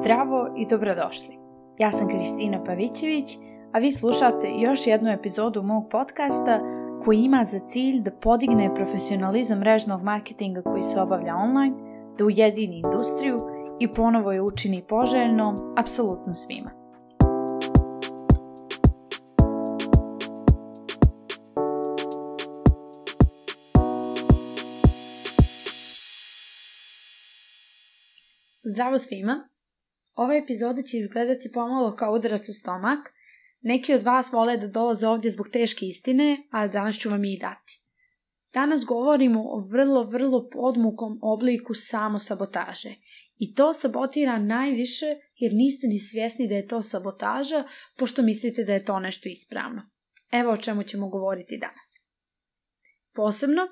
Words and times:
Zdravo 0.00 0.48
i 0.56 0.66
dobrodošli. 0.66 1.38
Ja 1.78 1.92
sam 1.92 2.08
Kristina 2.08 2.64
Pavićević, 2.64 3.36
a 3.72 3.78
vi 3.78 3.92
slušate 3.92 4.50
još 4.58 4.86
jednu 4.86 5.10
epizodu 5.10 5.62
mog 5.62 5.88
podcasta 5.90 6.60
koji 7.04 7.18
ima 7.18 7.44
za 7.44 7.58
cilj 7.58 8.00
da 8.00 8.10
podigne 8.10 8.74
profesionalizam 8.74 9.58
mrežnog 9.58 10.02
marketinga 10.02 10.62
koji 10.62 10.82
se 10.82 11.00
obavlja 11.00 11.36
online, 11.36 11.76
da 12.18 12.24
ujedini 12.24 12.76
industriju 12.84 13.36
i 13.80 13.88
ponovo 13.88 14.32
je 14.32 14.42
učini 14.42 14.82
poželjnom 14.88 15.74
apsolutno 15.76 16.34
svima. 16.34 16.70
Zdravo 28.62 28.98
svima! 28.98 29.55
Ova 30.16 30.36
epizoda 30.36 30.82
će 30.82 30.96
izgledati 30.96 31.52
pomalo 31.52 31.96
kao 31.96 32.14
udarac 32.14 32.48
u 32.48 32.52
stomak. 32.52 33.12
Neki 33.60 33.94
od 33.94 34.02
vas 34.02 34.32
vole 34.32 34.56
da 34.56 34.68
dolaze 34.68 35.06
ovdje 35.06 35.30
zbog 35.30 35.48
teške 35.48 35.86
istine, 35.86 36.42
a 36.50 36.68
danas 36.68 36.98
ću 36.98 37.10
vam 37.10 37.24
i 37.24 37.38
dati. 37.38 37.80
Danas 38.54 38.84
govorimo 38.84 39.42
o 39.42 39.60
vrlo, 39.72 40.04
vrlo 40.04 40.48
podmukom 40.48 41.18
obliku 41.22 41.74
samosabotaže. 41.74 42.94
I 43.38 43.54
to 43.54 43.72
sabotira 43.72 44.38
najviše 44.38 45.06
jer 45.36 45.52
niste 45.54 45.86
ni 45.86 45.98
svjesni 45.98 46.48
da 46.48 46.54
je 46.54 46.66
to 46.66 46.82
sabotaža, 46.82 47.64
pošto 47.96 48.22
mislite 48.22 48.64
da 48.64 48.72
je 48.72 48.84
to 48.84 49.00
nešto 49.00 49.28
ispravno. 49.28 49.82
Evo 50.30 50.52
o 50.52 50.56
čemu 50.56 50.82
ćemo 50.82 51.08
govoriti 51.08 51.58
danas. 51.58 52.00
Posebno, 53.14 53.62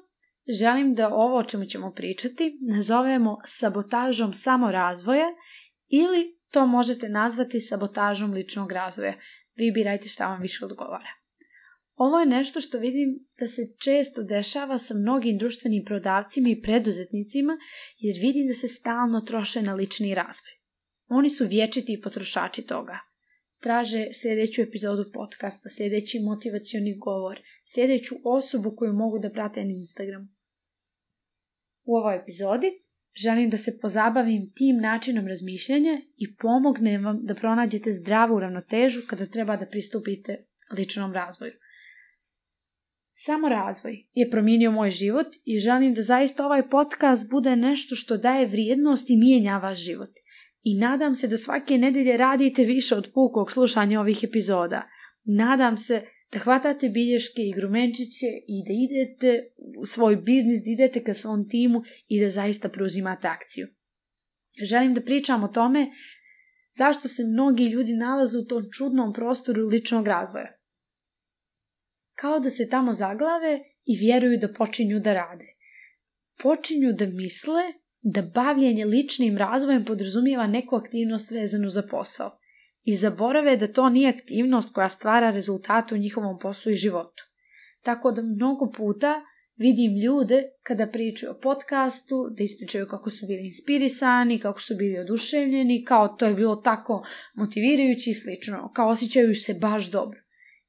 želim 0.59 0.95
da 0.95 1.15
ovo 1.15 1.39
o 1.39 1.45
čemu 1.45 1.65
ćemo 1.65 1.93
pričati 1.93 2.59
nazovemo 2.75 3.39
sabotažom 3.45 4.35
samorazvoja 4.35 5.27
ili 5.89 6.39
to 6.51 6.67
možete 6.67 7.09
nazvati 7.09 7.61
sabotažom 7.61 8.33
ličnog 8.33 8.73
razvoja. 8.73 9.15
Vi 9.57 9.73
birajte 9.73 10.09
šta 10.09 10.29
vam 10.29 10.43
više 10.43 10.65
odgovara. 10.65 11.09
Ovo 11.97 12.21
je 12.21 12.27
nešto 12.27 12.61
što 12.61 12.79
vidim 12.79 13.27
da 13.39 13.47
se 13.49 13.63
često 13.85 14.23
dešava 14.23 14.79
sa 14.79 14.95
mnogim 14.95 15.39
društvenim 15.39 15.85
prodavcima 15.85 16.49
i 16.49 16.63
preduzetnicima 16.63 17.59
jer 17.99 18.17
vidim 18.21 18.47
da 18.47 18.55
se 18.55 18.69
stalno 18.69 19.21
troše 19.21 19.63
na 19.63 19.75
lični 19.75 20.15
razvoj. 20.15 20.53
Oni 21.09 21.31
su 21.31 21.47
vječiti 21.47 22.01
potrošači 22.01 22.63
toga. 22.63 22.99
Traže 23.61 24.07
sljedeću 24.13 24.63
epizodu 24.63 25.11
podcasta, 25.13 25.69
sljedeći 25.69 26.21
motivacioni 26.21 26.99
govor, 26.99 27.41
sljedeću 27.65 28.15
osobu 28.25 28.77
koju 28.77 28.93
mogu 28.93 29.19
da 29.19 29.31
prate 29.31 29.65
na 29.65 29.71
Instagramu. 29.71 30.27
U 31.85 31.97
ovoj 31.97 32.17
epizodi 32.17 32.71
želim 33.23 33.51
da 33.51 33.57
se 33.57 33.79
pozabavim 33.83 34.53
tim 34.55 34.77
načinom 34.77 35.27
razmišljanja 35.27 36.01
i 36.17 36.37
pomognem 36.37 37.05
vam 37.05 37.21
da 37.23 37.35
pronađete 37.35 37.93
zdravu 37.93 38.41
ravnotežu 38.41 39.01
kada 39.07 39.27
treba 39.27 39.57
da 39.57 39.67
pristupite 39.67 40.37
ličnom 40.77 41.13
razvoju. 41.13 41.53
Samo 43.13 43.49
razvoj 43.49 44.05
je 44.15 44.31
promijenio 44.31 44.71
moj 44.71 44.91
život 44.91 45.27
i 45.45 45.59
želim 45.59 45.95
da 45.95 46.03
zaista 46.03 46.47
ovaj 46.47 46.69
podcast 46.69 47.31
bude 47.31 47.57
nešto 47.57 47.97
što 47.97 48.17
daje 48.17 48.47
vrijednost 48.47 49.11
i 49.11 49.17
mijenja 49.17 49.59
vaš 49.59 49.79
život. 49.79 50.11
I 50.63 50.79
nadam 50.79 51.15
se 51.15 51.29
da 51.29 51.37
svake 51.37 51.79
nedelje 51.79 52.17
radite 52.17 52.65
više 52.65 52.95
od 52.95 53.11
pukog 53.15 53.53
slušanja 53.53 54.01
ovih 54.01 54.25
epizoda. 54.25 54.89
Nadam 55.25 55.77
se 55.77 56.03
da 56.35 56.41
hvatate 56.41 56.89
bilješke 56.89 57.43
i 57.43 57.53
grumenčiće 57.53 58.27
i 58.49 58.63
da 58.67 58.73
idete 58.73 59.49
u 59.79 59.87
svoj 59.87 60.17
biznis, 60.17 60.65
da 60.65 60.71
idete 60.71 61.03
ka 61.05 61.15
svom 61.15 61.49
timu 61.49 61.83
i 62.09 62.21
da 62.21 62.31
zaista 62.31 62.69
preuzimate 62.69 63.29
akciju. 63.29 63.67
Želim 64.63 64.95
da 64.95 65.01
pričam 65.01 65.45
o 65.45 65.49
tome 65.49 65.91
zašto 66.77 67.09
se 67.09 67.25
mnogi 67.25 67.65
ljudi 67.65 67.93
nalaze 67.93 68.39
u 68.39 68.45
tom 68.45 68.63
čudnom 68.73 69.13
prostoru 69.13 69.67
ličnog 69.67 70.07
razvoja. 70.07 70.53
Kao 72.15 72.41
da 72.41 72.51
se 72.51 72.69
tamo 72.69 72.95
zaglave 72.95 73.61
i 73.85 73.97
vjeruju 73.99 74.39
da 74.39 74.53
počinju 74.53 75.01
da 75.01 75.15
rade. 75.15 75.47
Počinju 76.43 76.93
da 76.93 77.07
misle 77.07 77.63
da 78.03 78.23
bavljenje 78.23 78.85
ličnim 78.85 79.39
razvojem 79.39 79.85
podrazumijeva 79.85 80.47
neku 80.47 80.77
aktivnost 80.77 81.31
vezanu 81.31 81.69
za 81.69 81.83
posao 81.91 82.39
i 82.85 82.97
zaborave 82.97 83.57
da 83.57 83.73
to 83.73 83.89
nije 83.89 84.09
aktivnost 84.09 84.75
koja 84.75 84.89
stvara 84.89 85.31
rezultate 85.31 85.95
u 85.95 85.99
njihovom 85.99 86.39
poslu 86.39 86.73
i 86.73 86.77
životu. 86.77 87.23
Tako 87.83 88.13
da 88.13 88.23
mnogo 88.23 88.71
puta 88.77 89.15
vidim 89.57 89.93
ljude 90.05 90.43
kada 90.63 90.87
pričaju 90.87 91.33
o 91.33 91.41
podcastu, 91.43 92.29
da 92.37 92.43
ispričaju 92.43 92.87
kako 92.87 93.11
su 93.11 93.27
bili 93.27 93.47
inspirisani, 93.47 94.39
kako 94.39 94.61
su 94.61 94.75
bili 94.75 94.99
oduševljeni, 94.99 95.85
kao 95.85 96.09
to 96.09 96.27
je 96.27 96.35
bilo 96.35 96.57
tako 96.57 97.07
motivirajući 97.35 98.11
i 98.11 98.15
slično, 98.15 98.73
kao 98.75 98.89
osjećaju 98.89 99.35
se 99.35 99.55
baš 99.55 99.91
dobro. 99.91 100.21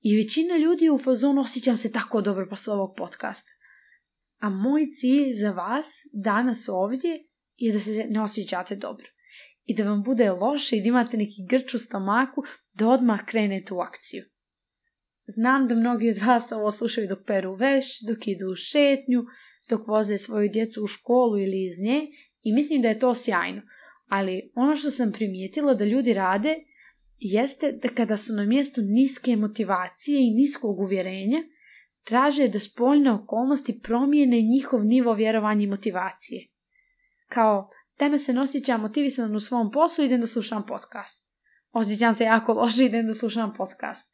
I 0.02 0.18
većina 0.18 0.58
ljudi 0.58 0.90
u 0.90 0.98
fazonu 0.98 1.42
osjećam 1.42 1.78
se 1.78 1.92
tako 1.92 2.22
dobro 2.22 2.48
posle 2.50 2.74
ovog 2.74 2.96
podcasta. 2.98 3.52
A 4.40 4.50
moj 4.50 4.88
cilj 5.00 5.34
za 5.34 5.52
vas 5.52 5.88
danas 6.14 6.70
ovdje 6.70 7.20
je 7.58 7.74
da 7.74 7.80
se 7.80 8.06
ne 8.10 8.22
osjećate 8.22 8.76
dobro 8.76 9.15
i 9.66 9.76
da 9.76 9.84
vam 9.84 10.04
bude 10.04 10.32
loše 10.32 10.78
i 10.78 10.82
da 10.82 10.88
imate 10.88 11.18
neki 11.18 11.46
grč 11.50 11.74
u 11.74 11.80
stomaku, 11.80 12.44
da 12.74 12.88
odmah 12.88 13.26
krenete 13.26 13.74
u 13.74 13.80
akciju. 13.80 14.24
Znam 15.28 15.68
da 15.68 15.76
mnogi 15.76 16.10
od 16.10 16.18
vas 16.18 16.52
ovo 16.52 16.72
slušaju 16.72 17.08
dok 17.08 17.20
peru 17.28 17.56
veš, 17.56 18.02
dok 18.02 18.28
idu 18.28 18.52
u 18.52 18.56
šetnju, 18.56 19.24
dok 19.70 19.88
voze 19.88 20.18
svoju 20.18 20.50
djecu 20.50 20.84
u 20.84 20.88
školu 20.88 21.40
ili 21.40 21.66
iz 21.66 21.80
nje 21.80 22.02
i 22.44 22.54
mislim 22.54 22.82
da 22.82 22.88
je 22.88 23.00
to 23.00 23.16
sjajno. 23.16 23.62
Ali 24.08 24.52
ono 24.56 24.76
što 24.76 24.92
sam 24.92 25.12
primijetila 25.12 25.74
da 25.74 25.86
ljudi 25.86 26.14
rade 26.14 26.56
jeste 27.20 27.72
da 27.72 27.90
kada 27.90 28.18
su 28.18 28.34
na 28.34 28.46
mjestu 28.46 28.82
niske 28.82 29.36
motivacije 29.36 30.20
i 30.20 30.34
niskog 30.34 30.80
uvjerenja, 30.80 31.44
traže 32.04 32.48
da 32.48 32.60
spoljne 32.60 33.12
okolnosti 33.12 33.80
promijene 33.84 34.42
njihov 34.42 34.86
nivo 34.86 35.14
vjerovanja 35.14 35.64
i 35.64 35.68
motivacije. 35.68 36.48
Kao, 37.28 37.70
Danas 38.00 38.26
se 38.26 38.34
ne 38.34 38.42
osjećam 38.42 38.82
motivisan 38.82 39.36
u 39.36 39.40
svom 39.40 39.72
poslu, 39.72 40.06
idem 40.06 40.22
da 40.22 40.28
slušam 40.28 40.66
podcast. 40.68 41.30
Osjećam 41.72 42.14
se 42.14 42.24
jako 42.24 42.54
loše, 42.54 42.86
idem 42.86 43.08
da 43.08 43.14
slušam 43.14 43.54
podcast. 43.58 44.08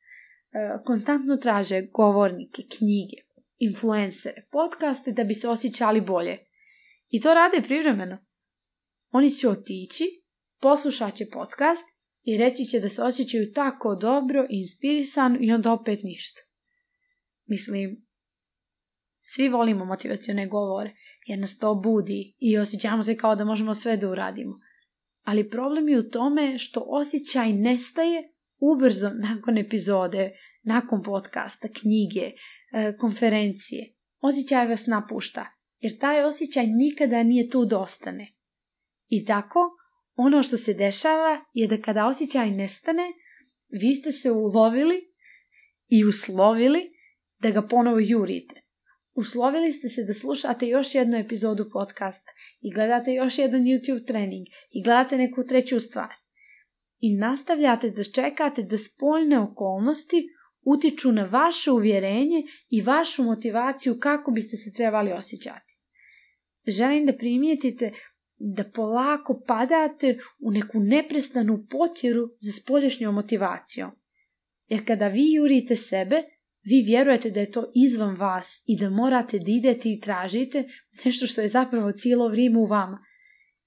E, 0.52 0.84
konstantno 0.86 1.38
traže 1.38 1.82
govornike, 1.82 2.64
knjige, 2.78 3.18
influencere, 3.58 4.48
podcaste 4.52 5.12
da 5.12 5.24
bi 5.24 5.36
se 5.36 5.50
osjećali 5.50 6.02
bolje. 6.02 6.38
I 7.10 7.22
to 7.22 7.34
rade 7.34 7.62
privremeno. 7.62 8.18
Oni 9.12 9.32
će 9.32 9.50
otići, 9.50 10.04
poslušat 10.62 11.16
će 11.16 11.26
podcast 11.34 11.86
i 12.24 12.38
reći 12.38 12.66
će 12.66 12.80
da 12.80 12.90
se 12.90 13.04
osjećaju 13.04 13.52
tako 13.54 13.96
dobro, 13.96 14.48
inspirisano 14.50 15.38
i 15.40 15.52
onda 15.52 15.72
opet 15.72 16.04
ništa. 16.04 16.42
Mislim, 17.48 18.06
svi 19.22 19.50
volimo 19.50 19.86
motivacione 19.86 20.48
govore, 20.48 20.92
jer 21.28 21.40
nas 21.40 21.58
to 21.58 21.76
budi 21.76 22.34
i 22.40 22.58
osjećamo 22.58 23.04
se 23.04 23.18
kao 23.18 23.36
da 23.36 23.46
možemo 23.46 23.76
sve 23.76 23.98
da 23.98 24.10
uradimo. 24.10 24.54
Ali 25.24 25.50
problem 25.50 25.90
je 25.90 26.00
u 26.00 26.10
tome 26.10 26.58
što 26.58 26.84
osjećaj 26.88 27.54
nestaje 27.54 28.30
ubrzo 28.60 29.10
nakon 29.10 29.58
epizode, 29.58 30.32
nakon 30.64 31.04
podcasta, 31.04 31.68
knjige, 31.68 32.32
e, 32.32 32.98
konferencije. 32.98 33.94
Osjećaj 34.22 34.68
vas 34.68 34.88
napušta, 34.88 35.46
jer 35.80 35.98
taj 35.98 36.24
osjećaj 36.24 36.68
nikada 36.68 37.24
nije 37.24 37.50
tu 37.50 37.66
da 37.66 37.80
ostane. 37.80 38.34
I 39.08 39.26
tako, 39.26 39.60
ono 40.16 40.44
što 40.44 40.58
se 40.58 40.74
dešava 40.74 41.46
je 41.54 41.68
da 41.68 41.82
kada 41.82 42.08
osjećaj 42.08 42.52
nestane, 42.52 43.04
vi 43.70 43.96
ste 43.96 44.12
se 44.12 44.32
ulovili 44.32 45.02
i 45.88 46.06
uslovili 46.06 46.92
da 47.40 47.50
ga 47.50 47.68
ponovo 47.68 48.00
jurite. 48.00 48.61
Uslovili 49.14 49.74
ste 49.74 49.90
se 49.90 50.04
da 50.04 50.14
slušate 50.14 50.68
još 50.68 50.96
jednu 50.96 51.18
epizodu 51.18 51.70
podcasta 51.74 52.32
i 52.62 52.74
gledate 52.74 53.14
još 53.14 53.38
jedan 53.38 53.62
YouTube 53.62 54.08
trening 54.08 54.48
i 54.72 54.84
gledate 54.84 55.18
neku 55.18 55.44
treću 55.44 55.80
stvar. 55.80 56.14
I 57.00 57.16
nastavljate 57.16 57.90
da 57.90 58.04
čekate 58.04 58.64
da 58.64 58.78
spoljne 58.78 59.40
okolnosti 59.40 60.28
utiču 60.66 61.12
na 61.12 61.24
vaše 61.24 61.72
uvjerenje 61.72 62.44
i 62.70 62.82
vašu 62.82 63.24
motivaciju 63.24 64.00
kako 64.00 64.32
biste 64.32 64.58
se 64.58 64.74
trebali 64.74 65.12
osjećati. 65.12 65.76
Želim 66.68 67.06
da 67.06 67.18
primijetite 67.18 67.92
da 68.38 68.64
polako 68.64 69.44
padate 69.48 70.18
u 70.40 70.52
neku 70.52 70.80
neprestanu 70.80 71.66
potjeru 71.70 72.30
za 72.40 72.52
spolješnjom 72.52 73.16
motivacijom. 73.16 73.92
Jer 74.68 74.86
kada 74.88 75.08
vi 75.08 75.34
jurite 75.34 75.76
sebe, 75.76 76.24
vi 76.64 76.84
vjerujete 76.86 77.30
da 77.30 77.40
je 77.40 77.52
to 77.52 77.72
izvan 77.76 78.16
vas 78.16 78.64
i 78.68 78.78
da 78.80 78.90
morate 78.90 79.40
da 79.40 79.52
idete 79.52 79.90
i 79.90 80.00
tražite 80.00 80.70
nešto 81.06 81.28
što 81.28 81.42
je 81.42 81.48
zapravo 81.48 81.92
cijelo 81.92 82.28
vrijeme 82.28 82.60
u 82.60 82.66
vama. 82.66 83.00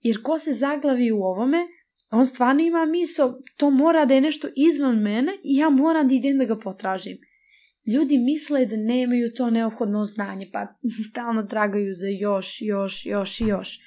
Jer 0.02 0.22
ko 0.22 0.38
se 0.38 0.52
zaglavi 0.52 1.12
u 1.12 1.22
ovome, 1.22 1.66
on 2.10 2.26
stvarno 2.26 2.62
ima 2.62 2.86
misao, 2.86 3.34
to 3.56 3.70
mora 3.70 4.04
da 4.04 4.14
je 4.14 4.20
nešto 4.20 4.48
izvan 4.56 4.98
mene 4.98 5.32
i 5.44 5.56
ja 5.56 5.70
moram 5.70 6.08
da 6.08 6.14
idem 6.14 6.38
da 6.38 6.44
ga 6.44 6.58
potražim. 6.58 7.18
Ljudi 7.86 8.18
misle 8.18 8.66
da 8.66 8.76
nemaju 8.76 9.32
to 9.32 9.50
neophodno 9.50 10.04
znanje, 10.04 10.46
pa 10.52 10.66
stalno 11.10 11.42
tragaju 11.42 11.94
za 11.94 12.06
još, 12.20 12.58
još, 12.60 13.06
još 13.06 13.40
i 13.40 13.44
još. 13.44 13.78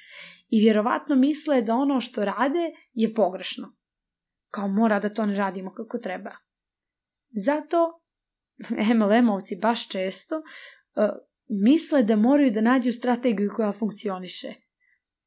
i 0.48 0.60
vjerovatno 0.60 1.16
misle 1.16 1.62
da 1.62 1.74
ono 1.74 2.00
što 2.00 2.24
rade 2.24 2.72
je 2.92 3.14
pogrešno. 3.14 3.72
Kao 4.50 4.68
mora 4.68 5.00
da 5.00 5.08
to 5.08 5.26
ne 5.26 5.36
radimo 5.36 5.74
kako 5.74 5.98
treba. 5.98 6.30
Zato 7.30 8.00
MLM-ovci 8.96 9.60
baš 9.60 9.88
često 9.88 10.36
uh, 10.36 11.04
misle 11.48 12.02
da 12.02 12.16
moraju 12.16 12.50
da 12.50 12.60
nađu 12.60 12.92
strategiju 12.92 13.50
koja 13.56 13.72
funkcioniše. 13.72 14.54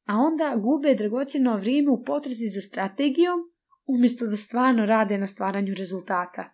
A 0.04 0.16
onda 0.16 0.56
gube 0.62 0.94
dragocjeno 0.94 1.56
vrijeme 1.56 1.90
u 1.90 2.04
potrezi 2.04 2.48
za 2.54 2.60
strategijom 2.60 3.40
umjesto 3.86 4.26
da 4.26 4.36
stvarno 4.36 4.86
rade 4.86 5.18
na 5.18 5.26
stvaranju 5.26 5.74
rezultata. 5.74 6.52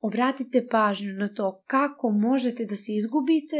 Obratite 0.00 0.66
pažnju 0.70 1.12
na 1.12 1.34
to 1.34 1.64
kako 1.66 2.10
možete 2.10 2.64
da 2.64 2.76
se 2.76 2.92
izgubite 2.92 3.56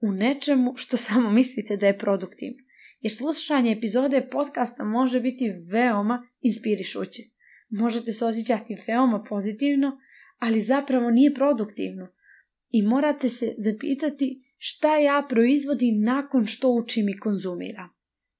u 0.00 0.12
nečemu 0.12 0.72
što 0.76 0.96
samo 0.96 1.30
mislite 1.30 1.76
da 1.76 1.86
je 1.86 1.98
produktivno. 1.98 2.66
Jer 3.00 3.12
slušanje 3.12 3.72
epizode 3.72 4.28
podcasta 4.32 4.84
može 4.84 5.20
biti 5.20 5.52
veoma 5.72 6.28
inspirišuće. 6.40 7.22
Možete 7.70 8.12
se 8.12 8.24
osjećati 8.24 8.76
veoma 8.88 9.22
pozitivno, 9.28 9.98
ali 10.38 10.62
zapravo 10.62 11.10
nije 11.10 11.34
produktivno. 11.34 12.08
I 12.70 12.82
morate 12.82 13.28
se 13.28 13.54
zapitati 13.58 14.42
šta 14.58 14.98
ja 14.98 15.26
proizvodim 15.28 16.02
nakon 16.02 16.46
što 16.46 16.70
učim 16.70 17.08
i 17.08 17.18
konzumiram. 17.18 17.88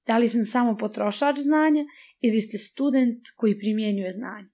Da 0.07 0.17
li 0.17 0.27
sam 0.27 0.45
samo 0.45 0.77
potrošač 0.77 1.39
znanja 1.39 1.85
ili 2.19 2.41
ste 2.41 2.57
student 2.57 3.23
koji 3.35 3.59
primjenjuje 3.59 4.11
znanje. 4.11 4.49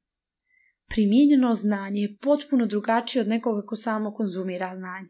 Primijenjeno 0.90 1.54
znanje 1.54 2.02
je 2.02 2.18
potpuno 2.22 2.66
drugačije 2.66 3.22
od 3.22 3.28
nekoga 3.28 3.66
ko 3.66 3.76
samo 3.76 4.14
konzumira 4.14 4.76
znanje. 4.76 5.10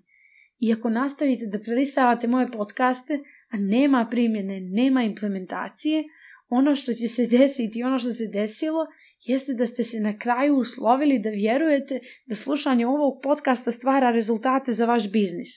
I 0.59 0.73
ako 0.73 0.89
nastavite 0.89 1.45
da 1.45 1.59
prelistavate 1.59 2.27
moje 2.27 2.51
podcaste, 2.51 3.19
a 3.49 3.57
nema 3.57 4.07
primjene, 4.11 4.59
nema 4.59 5.03
implementacije, 5.03 6.03
ono 6.49 6.75
što 6.75 6.93
će 6.93 7.07
se 7.07 7.27
desiti, 7.27 7.83
ono 7.83 7.99
što 7.99 8.13
se 8.13 8.27
desilo, 8.27 8.87
jeste 9.25 9.53
da 9.53 9.65
ste 9.65 9.83
se 9.83 9.99
na 9.99 10.17
kraju 10.17 10.55
uslovili 10.55 11.19
da 11.19 11.29
vjerujete 11.29 11.99
da 12.25 12.35
slušanje 12.35 12.87
ovog 12.87 13.21
podcasta 13.23 13.71
stvara 13.71 14.11
rezultate 14.11 14.73
za 14.73 14.85
vaš 14.85 15.11
biznis. 15.11 15.49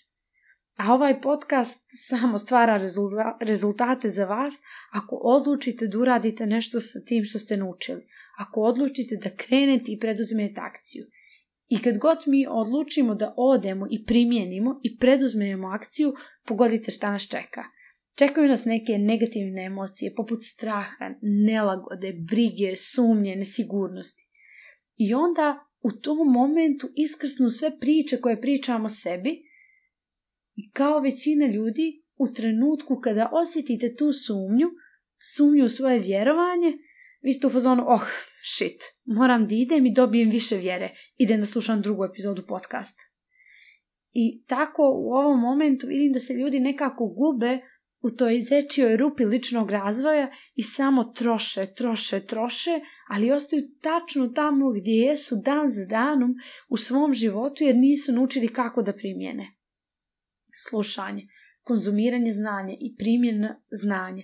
A 0.76 0.94
ovaj 0.94 1.20
podcast 1.20 1.84
samo 2.08 2.38
stvara 2.38 2.80
rezultate 3.40 4.08
za 4.08 4.24
vas 4.24 4.54
ako 4.92 5.16
odlučite 5.16 5.86
da 5.86 5.98
uradite 5.98 6.46
nešto 6.46 6.80
sa 6.80 7.00
tim 7.06 7.24
što 7.24 7.38
ste 7.38 7.56
naučili. 7.56 8.06
Ako 8.38 8.60
odlučite 8.60 9.16
da 9.16 9.36
krenete 9.36 9.92
i 9.92 9.98
preduzmete 9.98 10.60
akciju. 10.60 11.04
I 11.68 11.82
kad 11.82 11.98
god 11.98 12.18
mi 12.26 12.46
odlučimo 12.48 13.14
da 13.14 13.34
odemo 13.36 13.86
i 13.90 14.04
primijenimo 14.04 14.80
i 14.82 14.98
preduzmemo 14.98 15.68
akciju, 15.68 16.14
pogodite 16.46 16.90
šta 16.90 17.10
nas 17.10 17.22
čeka. 17.22 17.64
Čekaju 18.18 18.48
nas 18.48 18.64
neke 18.64 18.98
negativne 18.98 19.64
emocije 19.64 20.14
poput 20.14 20.38
straha, 20.42 21.14
nelagode, 21.22 22.12
brige, 22.28 22.76
sumnje, 22.76 23.36
nesigurnosti. 23.36 24.28
I 24.96 25.14
onda 25.14 25.66
u 25.82 25.92
tom 25.92 26.32
momentu 26.32 26.88
iskrsnu 26.96 27.50
sve 27.50 27.78
priče 27.78 28.16
koje 28.20 28.40
pričamo 28.40 28.88
sebi 28.88 29.42
i 30.54 30.70
kao 30.70 31.00
većina 31.00 31.46
ljudi 31.46 32.02
u 32.16 32.32
trenutku 32.32 33.00
kada 33.04 33.30
osjetite 33.32 33.94
tu 33.94 34.12
sumnju, 34.12 34.66
sumnju 35.36 35.64
u 35.64 35.68
svoje 35.68 35.98
vjerovanje, 35.98 36.72
vi 37.22 37.32
ste 37.32 37.46
u 37.46 37.50
fazonu, 37.50 37.84
oh, 37.86 38.02
shit, 38.54 38.82
moram 39.04 39.46
da 39.48 39.54
idem 39.54 39.86
i 39.86 39.94
dobijem 39.94 40.30
više 40.30 40.56
vjere, 40.56 40.94
idem 41.16 41.40
da 41.40 41.46
slušam 41.46 41.82
drugu 41.82 42.04
epizodu 42.04 42.46
podcasta. 42.48 43.02
I 44.12 44.44
tako 44.46 44.82
u 44.82 45.12
ovom 45.12 45.40
momentu 45.40 45.86
vidim 45.86 46.12
da 46.12 46.18
se 46.18 46.32
ljudi 46.32 46.60
nekako 46.60 47.06
gube 47.06 47.58
u 48.06 48.10
toj 48.10 48.40
zečijoj 48.40 48.96
rupi 48.96 49.24
ličnog 49.24 49.70
razvoja 49.70 50.30
i 50.54 50.62
samo 50.62 51.04
troše, 51.04 51.66
troše, 51.66 52.20
troše, 52.20 52.80
ali 53.08 53.32
ostaju 53.32 53.62
tačno 53.80 54.28
tamo 54.28 54.70
gdje 54.70 54.92
jesu 54.92 55.36
dan 55.44 55.68
za 55.68 55.84
danom 55.84 56.34
u 56.68 56.76
svom 56.76 57.14
životu 57.14 57.64
jer 57.64 57.76
nisu 57.76 58.12
naučili 58.12 58.48
kako 58.48 58.82
da 58.82 58.92
primjene. 58.92 59.56
Slušanje, 60.68 61.22
konzumiranje 61.62 62.32
znanja 62.32 62.74
i 62.80 62.96
primjena 62.98 63.62
znanja. 63.70 64.22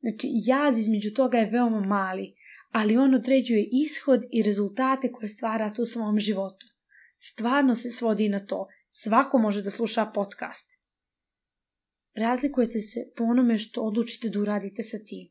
Znači, 0.00 0.28
jaz 0.46 0.78
između 0.78 1.10
toga 1.14 1.38
je 1.38 1.50
veoma 1.50 1.80
mali, 1.80 2.34
ali 2.70 2.96
on 2.96 3.14
određuje 3.14 3.68
ishod 3.72 4.20
i 4.32 4.42
rezultate 4.42 5.12
koje 5.12 5.28
stvarate 5.28 5.82
u 5.82 5.86
svom 5.86 6.18
životu. 6.18 6.66
Stvarno 7.18 7.74
se 7.74 7.90
svodi 7.90 8.28
na 8.28 8.46
to. 8.46 8.66
Svako 8.88 9.38
može 9.38 9.62
da 9.62 9.70
sluša 9.70 10.06
podcast. 10.14 10.77
Razlikujete 12.18 12.80
se 12.80 13.00
po 13.16 13.24
onome 13.24 13.58
što 13.58 13.82
odlučite 13.82 14.28
da 14.28 14.40
uradite 14.40 14.82
sa 14.82 14.98
tim. 15.06 15.28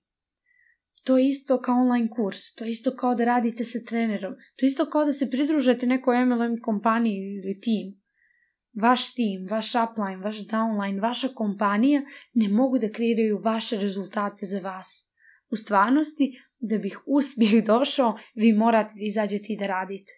To 1.03 1.17
je 1.17 1.29
isto 1.29 1.61
kao 1.61 1.75
online 1.75 2.09
kurs, 2.09 2.53
to 2.55 2.65
je 2.65 2.71
isto 2.71 2.95
kao 2.95 3.15
da 3.15 3.25
radite 3.25 3.63
sa 3.63 3.79
trenerom, 3.87 4.33
to 4.55 4.65
je 4.65 4.67
isto 4.67 4.85
kao 4.89 5.05
da 5.05 5.13
se 5.13 5.29
pridružete 5.29 5.87
nekoj 5.87 6.25
MLM 6.25 6.57
kompaniji 6.63 7.17
ili 7.17 7.59
tim. 7.59 8.01
Vaš 8.81 9.13
tim, 9.13 9.47
vaš 9.49 9.71
upline, 9.75 10.17
vaš 10.17 10.37
downline, 10.37 11.01
vaša 11.01 11.27
kompanija 11.27 12.01
ne 12.33 12.49
mogu 12.49 12.79
da 12.79 12.91
kreiraju 12.91 13.39
vaše 13.43 13.79
rezultate 13.79 14.45
za 14.45 14.59
vas. 14.59 15.11
U 15.49 15.55
stvarnosti, 15.55 16.39
da 16.59 16.77
bih 16.77 16.99
uspjeh 17.05 17.63
došao, 17.71 18.17
vi 18.35 18.53
morate 18.53 18.93
da 18.93 19.05
izađete 19.05 19.53
i 19.53 19.57
da 19.57 19.67
radite. 19.67 20.11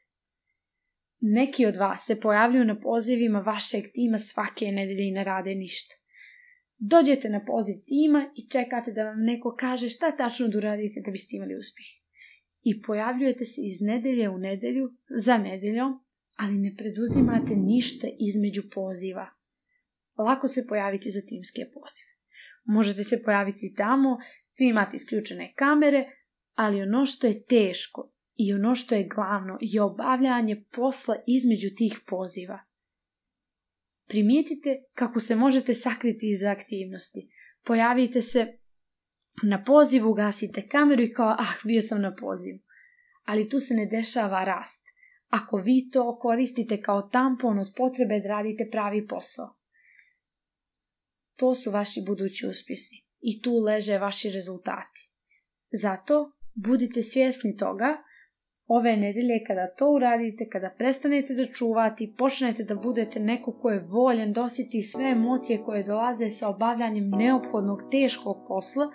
Neki 1.22 1.66
od 1.66 1.76
vas 1.76 2.06
se 2.06 2.20
pojavljuju 2.20 2.66
na 2.66 2.80
pozivima 2.80 3.40
vašeg 3.40 3.84
tima 3.94 4.18
svake 4.18 4.72
nedelje 4.72 5.08
i 5.08 5.12
ne 5.12 5.24
rade 5.24 5.56
ništa. 5.56 5.96
Dođete 6.80 7.30
na 7.30 7.46
poziv 7.46 7.76
tima 7.88 8.32
i 8.36 8.50
čekate 8.50 8.92
da 8.92 9.04
vam 9.04 9.24
neko 9.24 9.56
kaže 9.60 9.90
šta 9.90 10.12
tačno 10.12 10.48
da 10.48 10.58
uradite 10.58 11.02
da 11.06 11.12
biste 11.12 11.38
imali 11.38 11.56
uspjeh. 11.56 11.88
I 12.64 12.82
pojavljujete 12.82 13.46
se 13.46 13.62
iz 13.62 13.82
nedelje 13.82 14.30
u 14.30 14.38
nedelju, 14.38 14.92
za 15.10 15.38
nedeljom, 15.38 16.00
ali 16.36 16.58
ne 16.58 16.76
preduzimate 16.78 17.56
ništa 17.56 18.08
između 18.20 18.62
poziva. 18.74 19.30
Lako 20.18 20.48
se 20.48 20.68
pojaviti 20.68 21.12
za 21.12 21.22
timske 21.22 21.62
pozive. 21.74 22.10
Možete 22.66 23.04
se 23.04 23.24
pojaviti 23.24 23.74
tamo, 23.78 24.18
svi 24.54 24.68
imate 24.68 24.98
isključene 24.98 25.54
kamere, 25.56 26.06
ali 26.56 26.82
ono 26.82 27.06
što 27.06 27.28
je 27.28 27.46
teško 27.46 28.12
i 28.36 28.54
ono 28.54 28.76
što 28.76 28.96
je 28.96 29.08
glavno 29.16 29.58
je 29.62 29.82
obavljanje 29.82 30.64
posla 30.72 31.16
između 31.28 31.76
tih 31.76 32.00
poziva. 32.08 32.60
Primijetite 34.10 34.84
kako 34.94 35.20
se 35.20 35.36
možete 35.36 35.74
sakriti 35.74 36.30
iza 36.30 36.50
aktivnosti. 36.52 37.30
Pojavite 37.64 38.22
se 38.22 38.58
na 39.44 39.64
pozivu, 39.64 40.14
gasite 40.14 40.68
kameru 40.68 41.04
i 41.04 41.14
kao, 41.14 41.36
ah, 41.40 41.54
bio 41.64 41.82
sam 41.82 42.02
na 42.02 42.16
pozivu. 42.16 42.60
Ali 43.24 43.50
tu 43.50 43.60
se 43.60 43.74
ne 43.74 43.86
dešava 43.86 44.44
rast. 44.44 44.86
Ako 45.28 45.58
vi 45.58 45.90
to 45.94 46.20
koristite 46.20 46.82
kao 46.82 47.02
tampon 47.02 47.60
od 47.60 47.74
potrebe 47.76 48.20
da 48.20 48.28
radite 48.28 48.70
pravi 48.72 49.08
posao. 49.08 49.56
To 51.36 51.56
su 51.56 51.72
vaši 51.72 52.04
budući 52.08 52.48
uspisi 52.48 52.96
i 53.22 53.42
tu 53.42 53.58
leže 53.58 53.98
vaši 53.98 54.30
rezultati. 54.30 55.12
Zato 55.72 56.32
budite 56.54 57.04
svjesni 57.04 57.58
toga 57.58 58.04
ove 58.70 58.98
nedelje 58.98 59.44
kada 59.48 59.68
to 59.68 59.90
uradite, 59.92 60.50
kada 60.50 60.70
prestanete 60.70 61.34
da 61.34 61.46
čuvati, 61.46 62.14
počnete 62.18 62.64
da 62.64 62.76
budete 62.76 63.20
neko 63.20 63.52
ko 63.52 63.70
je 63.70 63.80
voljen 63.80 64.34
dositi 64.34 64.82
sve 64.82 65.10
emocije 65.10 65.64
koje 65.66 65.84
dolaze 65.84 66.30
sa 66.30 66.50
obavljanjem 66.50 67.10
neophodnog 67.10 67.84
teškog 67.92 68.38
posla, 68.48 68.92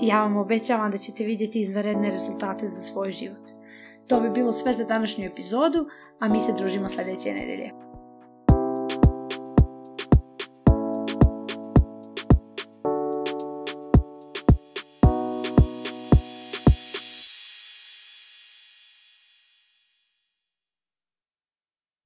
ja 0.00 0.22
vam 0.22 0.36
obećavam 0.36 0.90
da 0.90 0.98
ćete 0.98 1.24
vidjeti 1.24 1.60
izvanredne 1.60 2.10
rezultate 2.10 2.66
za 2.66 2.82
svoj 2.82 3.12
život. 3.12 3.50
To 4.06 4.20
bi 4.20 4.30
bilo 4.30 4.52
sve 4.52 4.72
za 4.72 4.84
današnju 4.84 5.24
epizodu, 5.24 5.86
a 6.20 6.28
mi 6.28 6.40
se 6.40 6.52
družimo 6.52 6.88
sljedeće 6.88 7.32
nedelje. 7.32 7.93